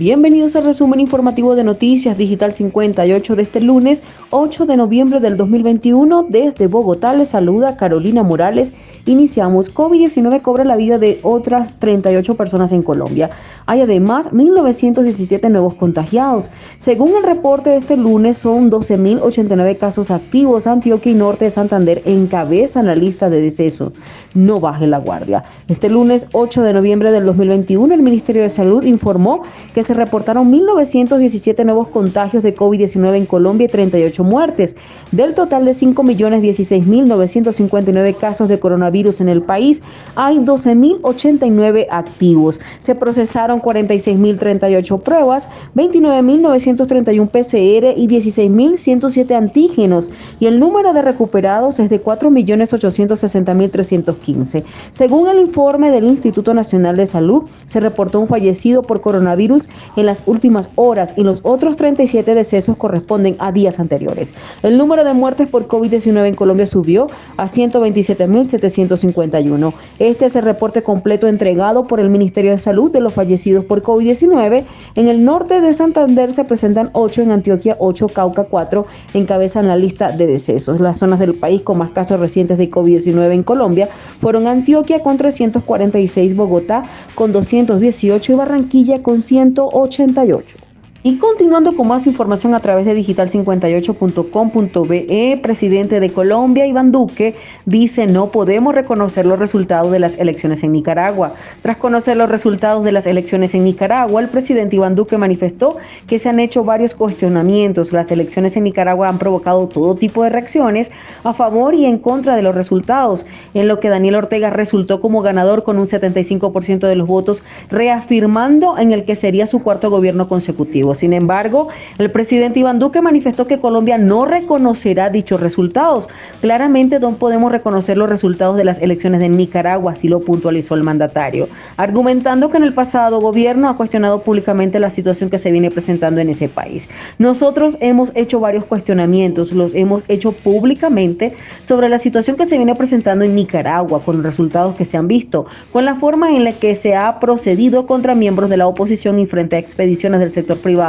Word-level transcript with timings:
Bienvenidos 0.00 0.56
al 0.56 0.64
resumen 0.64 0.98
informativo 0.98 1.54
de 1.54 1.62
Noticias 1.62 2.16
Digital 2.16 2.54
58 2.54 3.36
de 3.36 3.42
este 3.42 3.60
lunes 3.60 4.02
8 4.30 4.64
de 4.64 4.78
noviembre 4.78 5.20
del 5.20 5.36
2021. 5.36 6.22
Desde 6.30 6.68
Bogotá 6.68 7.12
les 7.12 7.28
saluda 7.28 7.76
Carolina 7.76 8.22
Morales. 8.22 8.72
Iniciamos. 9.04 9.74
COVID-19 9.74 10.40
cobra 10.40 10.64
la 10.64 10.76
vida 10.76 10.96
de 10.96 11.20
otras 11.22 11.78
38 11.78 12.34
personas 12.34 12.72
en 12.72 12.80
Colombia. 12.82 13.28
Hay 13.70 13.80
además 13.82 14.32
1.917 14.32 15.48
nuevos 15.48 15.74
contagiados. 15.74 16.50
Según 16.80 17.14
el 17.14 17.22
reporte 17.22 17.70
de 17.70 17.76
este 17.76 17.96
lunes, 17.96 18.36
son 18.36 18.68
12.089 18.68 19.78
casos 19.78 20.10
activos. 20.10 20.66
Antioquia 20.66 21.12
y 21.12 21.14
Norte 21.14 21.44
de 21.44 21.52
Santander 21.52 22.02
encabezan 22.04 22.86
la 22.86 22.96
lista 22.96 23.30
de 23.30 23.40
decesos. 23.40 23.92
No 24.34 24.58
baje 24.58 24.88
la 24.88 24.98
guardia. 24.98 25.44
Este 25.68 25.88
lunes 25.88 26.26
8 26.32 26.62
de 26.62 26.72
noviembre 26.72 27.12
del 27.12 27.24
2021, 27.26 27.94
el 27.94 28.02
Ministerio 28.02 28.42
de 28.42 28.48
Salud 28.48 28.82
informó 28.82 29.42
que 29.72 29.84
se 29.84 29.94
reportaron 29.94 30.52
1.917 30.52 31.64
nuevos 31.64 31.86
contagios 31.88 32.42
de 32.42 32.56
COVID-19 32.56 33.14
en 33.14 33.26
Colombia 33.26 33.66
y 33.66 33.68
38 33.68 34.24
muertes. 34.24 34.74
Del 35.12 35.34
total 35.34 35.64
de 35.64 35.76
5.016.959 35.76 38.16
casos 38.16 38.48
de 38.48 38.58
coronavirus 38.58 39.20
en 39.20 39.28
el 39.28 39.42
país, 39.42 39.80
hay 40.16 40.38
12.089 40.38 41.86
activos. 41.88 42.58
Se 42.80 42.96
procesaron 42.96 43.59
46.030 43.62 45.02
pruebas, 45.02 45.48
29.931 45.74 47.28
PCR 47.28 47.98
y 47.98 48.08
16.107 48.08 49.34
antígenos. 49.34 50.10
Y 50.38 50.46
el 50.46 50.58
número 50.58 50.92
de 50.92 51.00
recuperados 51.02 51.80
es 51.80 51.88
de 51.90 52.00
4.860.315. 52.02 54.64
Según 54.90 55.28
el 55.28 55.40
informe 55.40 55.90
del 55.90 56.04
Instituto 56.04 56.54
Nacional 56.54 56.96
de 56.96 57.06
Salud, 57.06 57.44
se 57.70 57.80
reportó 57.80 58.20
un 58.20 58.28
fallecido 58.28 58.82
por 58.82 59.00
coronavirus 59.00 59.70
en 59.96 60.04
las 60.04 60.22
últimas 60.26 60.68
horas 60.74 61.14
y 61.16 61.22
los 61.22 61.40
otros 61.44 61.76
37 61.76 62.34
decesos 62.34 62.76
corresponden 62.76 63.36
a 63.38 63.52
días 63.52 63.78
anteriores. 63.78 64.34
El 64.62 64.76
número 64.76 65.04
de 65.04 65.14
muertes 65.14 65.48
por 65.48 65.68
COVID-19 65.68 66.26
en 66.26 66.34
Colombia 66.34 66.66
subió 66.66 67.06
a 67.36 67.46
127.751. 67.46 69.72
Este 70.00 70.26
es 70.26 70.34
el 70.34 70.42
reporte 70.42 70.82
completo 70.82 71.28
entregado 71.28 71.86
por 71.86 72.00
el 72.00 72.10
Ministerio 72.10 72.50
de 72.50 72.58
Salud 72.58 72.90
de 72.90 72.98
los 73.00 73.14
fallecidos 73.14 73.64
por 73.64 73.82
COVID-19. 73.82 74.64
En 74.96 75.08
el 75.08 75.24
norte 75.24 75.60
de 75.60 75.72
Santander 75.72 76.32
se 76.32 76.42
presentan 76.42 76.90
8, 76.92 77.22
en 77.22 77.30
Antioquia 77.30 77.76
8, 77.78 78.08
Cauca 78.08 78.42
4 78.44 78.84
encabezan 79.14 79.68
la 79.68 79.76
lista 79.76 80.10
de 80.10 80.26
decesos. 80.26 80.80
Las 80.80 80.98
zonas 80.98 81.20
del 81.20 81.34
país 81.34 81.62
con 81.62 81.78
más 81.78 81.90
casos 81.90 82.18
recientes 82.18 82.58
de 82.58 82.68
COVID-19 82.68 83.32
en 83.32 83.44
Colombia 83.44 83.88
fueron 84.20 84.48
Antioquia 84.48 85.02
con 85.02 85.16
346, 85.16 86.34
Bogotá 86.34 86.82
con 87.20 87.32
218 87.32 88.32
y 88.32 88.34
Barranquilla 88.34 89.02
con 89.02 89.20
188. 89.20 90.69
Y 91.02 91.16
continuando 91.16 91.74
con 91.74 91.88
más 91.88 92.06
información 92.06 92.54
a 92.54 92.60
través 92.60 92.84
de 92.84 92.94
digital58.com.be, 92.94 95.40
presidente 95.42 95.98
de 95.98 96.10
Colombia, 96.10 96.66
Iván 96.66 96.92
Duque, 96.92 97.36
dice 97.64 98.06
no 98.06 98.26
podemos 98.26 98.74
reconocer 98.74 99.24
los 99.24 99.38
resultados 99.38 99.90
de 99.92 99.98
las 99.98 100.18
elecciones 100.18 100.62
en 100.62 100.72
Nicaragua. 100.72 101.32
Tras 101.62 101.78
conocer 101.78 102.18
los 102.18 102.28
resultados 102.28 102.84
de 102.84 102.92
las 102.92 103.06
elecciones 103.06 103.54
en 103.54 103.64
Nicaragua, 103.64 104.20
el 104.20 104.28
presidente 104.28 104.76
Iván 104.76 104.94
Duque 104.94 105.16
manifestó 105.16 105.78
que 106.06 106.18
se 106.18 106.28
han 106.28 106.38
hecho 106.38 106.64
varios 106.64 106.94
cuestionamientos. 106.94 107.92
Las 107.92 108.10
elecciones 108.10 108.58
en 108.58 108.64
Nicaragua 108.64 109.08
han 109.08 109.18
provocado 109.18 109.68
todo 109.68 109.94
tipo 109.94 110.22
de 110.22 110.28
reacciones 110.28 110.90
a 111.24 111.32
favor 111.32 111.72
y 111.72 111.86
en 111.86 111.96
contra 111.96 112.36
de 112.36 112.42
los 112.42 112.54
resultados, 112.54 113.24
en 113.54 113.68
lo 113.68 113.80
que 113.80 113.88
Daniel 113.88 114.16
Ortega 114.16 114.50
resultó 114.50 115.00
como 115.00 115.22
ganador 115.22 115.64
con 115.64 115.78
un 115.78 115.86
75% 115.86 116.80
de 116.80 116.96
los 116.96 117.08
votos, 117.08 117.42
reafirmando 117.70 118.76
en 118.76 118.92
el 118.92 119.06
que 119.06 119.16
sería 119.16 119.46
su 119.46 119.62
cuarto 119.62 119.88
gobierno 119.88 120.28
consecutivo. 120.28 120.89
Sin 120.94 121.12
embargo, 121.12 121.68
el 121.98 122.10
presidente 122.10 122.60
Iván 122.60 122.78
Duque 122.78 123.00
manifestó 123.00 123.46
que 123.46 123.58
Colombia 123.58 123.98
no 123.98 124.24
reconocerá 124.24 125.10
dichos 125.10 125.40
resultados. 125.40 126.08
Claramente 126.40 126.98
no 126.98 127.12
podemos 127.12 127.52
reconocer 127.52 127.98
los 127.98 128.08
resultados 128.08 128.56
de 128.56 128.64
las 128.64 128.80
elecciones 128.80 129.20
de 129.20 129.28
Nicaragua, 129.28 129.92
así 129.92 130.08
lo 130.08 130.20
puntualizó 130.20 130.74
el 130.74 130.82
mandatario, 130.82 131.48
argumentando 131.76 132.50
que 132.50 132.56
en 132.56 132.64
el 132.64 132.72
pasado 132.72 133.20
gobierno 133.20 133.68
ha 133.68 133.76
cuestionado 133.76 134.22
públicamente 134.22 134.80
la 134.80 134.90
situación 134.90 135.30
que 135.30 135.38
se 135.38 135.52
viene 135.52 135.70
presentando 135.70 136.20
en 136.20 136.30
ese 136.30 136.48
país. 136.48 136.88
Nosotros 137.18 137.76
hemos 137.80 138.10
hecho 138.14 138.40
varios 138.40 138.64
cuestionamientos, 138.64 139.52
los 139.52 139.74
hemos 139.74 140.02
hecho 140.08 140.32
públicamente 140.32 141.34
sobre 141.66 141.88
la 141.88 141.98
situación 141.98 142.36
que 142.36 142.46
se 142.46 142.56
viene 142.56 142.74
presentando 142.74 143.24
en 143.24 143.34
Nicaragua, 143.34 144.00
con 144.02 144.16
los 144.16 144.26
resultados 144.26 144.76
que 144.76 144.84
se 144.84 144.96
han 144.96 145.08
visto, 145.08 145.46
con 145.72 145.84
la 145.84 145.96
forma 145.96 146.30
en 146.30 146.44
la 146.44 146.52
que 146.52 146.74
se 146.74 146.94
ha 146.94 147.20
procedido 147.20 147.86
contra 147.86 148.14
miembros 148.14 148.50
de 148.50 148.56
la 148.56 148.66
oposición 148.66 149.18
y 149.18 149.26
frente 149.26 149.56
a 149.56 149.58
expediciones 149.58 150.20
del 150.20 150.30
sector 150.30 150.58
privado 150.58 150.79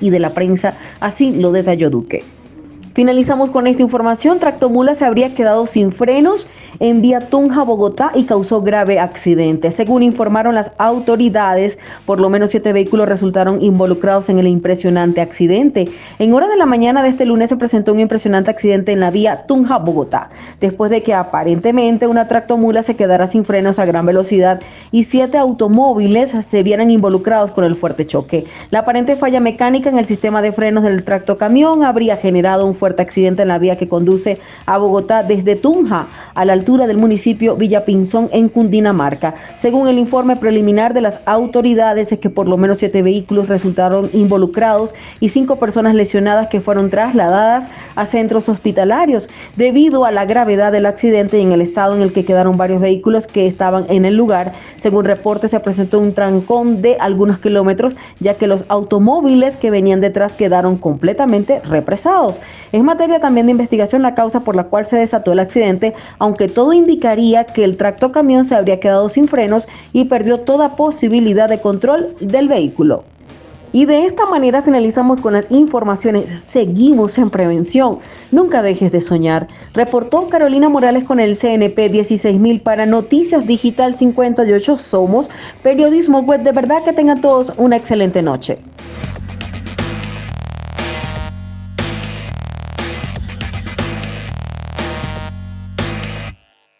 y 0.00 0.10
de 0.10 0.20
la 0.20 0.30
prensa, 0.30 0.74
así 1.00 1.32
lo 1.32 1.52
detalló 1.52 1.90
Duque. 1.90 2.22
Finalizamos 2.94 3.50
con 3.50 3.66
esta 3.66 3.82
información. 3.82 4.38
Tractomula 4.38 4.94
se 4.94 5.04
habría 5.04 5.34
quedado 5.34 5.66
sin 5.66 5.92
frenos 5.92 6.46
en 6.80 7.02
vía 7.02 7.20
Tunja, 7.20 7.62
Bogotá 7.62 8.10
y 8.14 8.24
causó 8.24 8.62
grave 8.62 8.98
accidente. 8.98 9.70
Según 9.70 10.02
informaron 10.02 10.54
las 10.54 10.72
autoridades, 10.78 11.78
por 12.06 12.18
lo 12.18 12.30
menos 12.30 12.50
siete 12.50 12.72
vehículos 12.72 13.06
resultaron 13.06 13.62
involucrados 13.62 14.30
en 14.30 14.38
el 14.38 14.46
impresionante 14.46 15.20
accidente. 15.20 15.84
En 16.18 16.32
hora 16.32 16.48
de 16.48 16.56
la 16.56 16.64
mañana 16.64 17.02
de 17.02 17.10
este 17.10 17.26
lunes 17.26 17.50
se 17.50 17.56
presentó 17.56 17.92
un 17.92 18.00
impresionante 18.00 18.50
accidente 18.50 18.92
en 18.92 19.00
la 19.00 19.10
vía 19.10 19.44
Tunja, 19.46 19.78
Bogotá, 19.78 20.30
después 20.58 20.90
de 20.90 21.02
que 21.02 21.12
aparentemente 21.12 22.06
una 22.06 22.28
tractomula 22.28 22.82
se 22.82 22.96
quedara 22.96 23.26
sin 23.26 23.44
frenos 23.44 23.78
a 23.78 23.84
gran 23.84 24.06
velocidad 24.06 24.60
y 24.90 25.04
siete 25.04 25.36
automóviles 25.36 26.30
se 26.30 26.62
vieran 26.62 26.90
involucrados 26.90 27.50
con 27.50 27.64
el 27.64 27.74
fuerte 27.74 28.06
choque. 28.06 28.46
La 28.70 28.80
aparente 28.80 29.16
falla 29.16 29.40
mecánica 29.40 29.90
en 29.90 29.98
el 29.98 30.06
sistema 30.06 30.40
de 30.40 30.52
frenos 30.52 30.84
del 30.84 31.04
tractocamión 31.04 31.84
habría 31.84 32.16
generado 32.16 32.64
un 32.64 32.74
fuerte 32.74 33.02
accidente 33.02 33.42
en 33.42 33.48
la 33.48 33.58
vía 33.58 33.76
que 33.76 33.88
conduce 33.88 34.38
a 34.64 34.78
Bogotá 34.78 35.22
desde 35.22 35.56
Tunja 35.56 36.08
a 36.34 36.44
la 36.46 36.54
altura 36.54 36.69
del 36.70 36.98
municipio 36.98 37.56
Villa 37.56 37.84
Pinzón 37.84 38.28
en 38.32 38.48
Cundinamarca. 38.48 39.34
Según 39.56 39.88
el 39.88 39.98
informe 39.98 40.36
preliminar 40.36 40.94
de 40.94 41.00
las 41.00 41.20
autoridades, 41.26 42.12
es 42.12 42.18
que 42.20 42.30
por 42.30 42.46
lo 42.46 42.56
menos 42.56 42.78
siete 42.78 43.02
vehículos 43.02 43.48
resultaron 43.48 44.08
involucrados 44.12 44.94
y 45.18 45.30
cinco 45.30 45.56
personas 45.56 45.94
lesionadas 45.94 46.48
que 46.48 46.60
fueron 46.60 46.88
trasladadas 46.88 47.68
a 47.96 48.06
centros 48.06 48.48
hospitalarios 48.48 49.28
debido 49.56 50.04
a 50.04 50.12
la 50.12 50.26
gravedad 50.26 50.70
del 50.70 50.86
accidente 50.86 51.38
y 51.38 51.42
en 51.42 51.50
el 51.50 51.60
estado 51.60 51.96
en 51.96 52.02
el 52.02 52.12
que 52.12 52.24
quedaron 52.24 52.56
varios 52.56 52.80
vehículos 52.80 53.26
que 53.26 53.48
estaban 53.48 53.86
en 53.88 54.04
el 54.04 54.16
lugar. 54.16 54.52
Según 54.76 55.04
reportes, 55.04 55.50
se 55.50 55.60
presentó 55.60 55.98
un 55.98 56.14
trancón 56.14 56.80
de 56.80 56.96
algunos 57.00 57.38
kilómetros, 57.38 57.96
ya 58.20 58.34
que 58.34 58.46
los 58.46 58.64
automóviles 58.68 59.56
que 59.56 59.70
venían 59.70 60.00
detrás 60.00 60.32
quedaron 60.32 60.78
completamente 60.78 61.60
represados. 61.60 62.40
Es 62.72 62.82
materia 62.82 63.20
también 63.20 63.46
de 63.46 63.52
investigación 63.52 64.02
la 64.02 64.14
causa 64.14 64.40
por 64.40 64.54
la 64.56 64.64
cual 64.64 64.86
se 64.86 64.96
desató 64.96 65.32
el 65.32 65.40
accidente, 65.40 65.94
aunque 66.18 66.48
todo 66.60 66.74
indicaría 66.74 67.44
que 67.44 67.64
el 67.64 67.78
tractocamión 67.78 68.44
se 68.44 68.54
habría 68.54 68.80
quedado 68.80 69.08
sin 69.08 69.28
frenos 69.28 69.66
y 69.94 70.04
perdió 70.04 70.40
toda 70.40 70.76
posibilidad 70.76 71.48
de 71.48 71.58
control 71.58 72.14
del 72.20 72.48
vehículo. 72.48 73.04
Y 73.72 73.86
de 73.86 74.04
esta 74.04 74.26
manera 74.26 74.60
finalizamos 74.60 75.22
con 75.22 75.32
las 75.32 75.50
informaciones. 75.50 76.26
Seguimos 76.52 77.16
en 77.16 77.30
prevención. 77.30 78.00
Nunca 78.30 78.60
dejes 78.60 78.92
de 78.92 79.00
soñar. 79.00 79.48
Reportó 79.72 80.28
Carolina 80.28 80.68
Morales 80.68 81.04
con 81.04 81.18
el 81.18 81.38
CNP 81.38 81.88
16000 81.88 82.60
para 82.60 82.84
Noticias 82.84 83.46
Digital 83.46 83.94
58. 83.94 84.76
Somos 84.76 85.30
periodismo 85.62 86.18
web. 86.18 86.42
De 86.42 86.52
verdad 86.52 86.84
que 86.84 86.92
tengan 86.92 87.22
todos 87.22 87.54
una 87.56 87.76
excelente 87.78 88.20
noche. 88.20 88.58